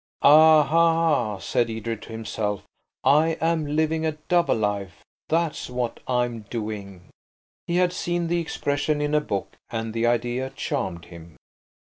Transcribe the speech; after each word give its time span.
"Aha!" 0.23 1.37
said 1.37 1.69
Edred 1.69 2.01
to 2.01 2.09
himself, 2.11 2.63
"I 3.03 3.37
am 3.39 3.67
living 3.75 4.03
a 4.03 4.13
double 4.29 4.55
life, 4.55 5.05
that's 5.29 5.69
what 5.69 5.99
I'm 6.07 6.39
doing." 6.49 7.09
He 7.67 7.75
had 7.75 7.93
seen 7.93 8.25
the 8.25 8.39
expression 8.41 8.99
in 8.99 9.13
a 9.13 9.21
book 9.21 9.57
and 9.69 9.93
the 9.93 10.07
idea 10.07 10.49
charmed 10.55 11.05
him. 11.05 11.37